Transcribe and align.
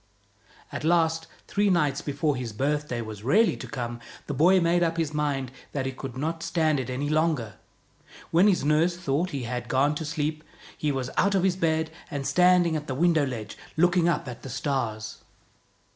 At 0.71 0.83
last, 0.83 1.27
three 1.47 1.69
nights 1.69 2.01
before 2.01 2.35
his 2.35 2.53
birthday 2.53 3.01
was 3.01 3.21
really 3.21 3.55
to 3.57 3.67
come, 3.67 3.99
the 4.25 4.33
boy 4.33 4.59
made 4.59 4.81
up 4.81 4.97
his 4.97 5.13
mind 5.13 5.51
that 5.73 5.85
he 5.85 5.91
could 5.91 6.17
not 6.17 6.41
stand 6.41 6.79
it 6.79 6.89
any 6.89 7.07
longer. 7.07 7.57
When 8.31 8.47
his 8.47 8.65
nurse 8.65 8.97
thought 8.97 9.29
he 9.29 9.43
had 9.43 9.67
gone 9.69 9.93
to 9.93 10.03
sleep, 10.03 10.43
he 10.75 10.91
was 10.91 11.11
out 11.17 11.35
of 11.35 11.43
his 11.43 11.55
bed 11.55 11.91
and 12.09 12.25
standing 12.25 12.75
at 12.75 12.87
the 12.87 12.95
window 12.95 13.27
ledge, 13.27 13.55
looking 13.77 14.09
up 14.09 14.27
at 14.27 14.41
the 14.41 14.49
stars. 14.49 15.17